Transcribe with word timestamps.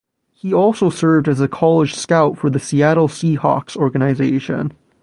He 0.33 0.51
also 0.51 0.89
served 0.89 1.27
as 1.27 1.39
a 1.41 1.47
college 1.47 1.93
scout 1.93 2.35
for 2.35 2.49
the 2.49 2.57
Seattle 2.57 3.07
Seahawks 3.07 3.77
organization. 3.77 4.73